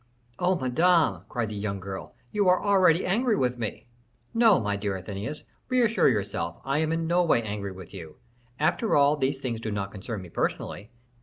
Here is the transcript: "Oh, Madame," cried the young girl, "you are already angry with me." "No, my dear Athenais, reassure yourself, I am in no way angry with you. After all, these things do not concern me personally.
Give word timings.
"Oh, 0.39 0.55
Madame," 0.57 1.25
cried 1.29 1.49
the 1.49 1.55
young 1.55 1.79
girl, 1.79 2.15
"you 2.31 2.49
are 2.49 2.63
already 2.65 3.05
angry 3.05 3.35
with 3.35 3.59
me." 3.59 3.85
"No, 4.33 4.59
my 4.59 4.75
dear 4.75 4.97
Athenais, 4.97 5.43
reassure 5.69 6.09
yourself, 6.09 6.59
I 6.65 6.79
am 6.79 6.91
in 6.91 7.05
no 7.05 7.23
way 7.23 7.43
angry 7.43 7.71
with 7.71 7.93
you. 7.93 8.15
After 8.59 8.95
all, 8.95 9.15
these 9.15 9.37
things 9.37 9.61
do 9.61 9.69
not 9.69 9.91
concern 9.91 10.23
me 10.23 10.29
personally. 10.29 10.89